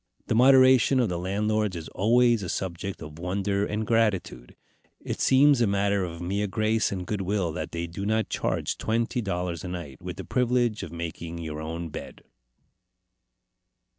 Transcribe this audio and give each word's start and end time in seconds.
The 0.25 0.33
moderation 0.33 0.99
of 0.99 1.09
the 1.09 1.19
landlords 1.19 1.75
is 1.75 1.87
always 1.89 2.41
a 2.41 2.49
subject 2.49 3.03
of 3.03 3.19
wonder 3.19 3.67
and 3.67 3.85
gratitude. 3.85 4.55
It 4.99 5.19
seems 5.21 5.61
a 5.61 5.67
matter 5.67 6.03
of 6.03 6.21
mere 6.23 6.47
grace 6.47 6.91
and 6.91 7.05
good 7.05 7.21
will 7.21 7.51
that 7.51 7.71
they 7.71 7.85
do 7.85 8.03
not 8.03 8.27
charge 8.27 8.79
twenty 8.79 9.21
dollars 9.21 9.63
a 9.63 9.67
night, 9.67 10.01
with 10.01 10.15
the 10.17 10.25
privilege 10.25 10.81
of 10.81 10.91
making 10.91 11.37
your 11.37 11.61
own 11.61 11.89
bed. 11.89 12.23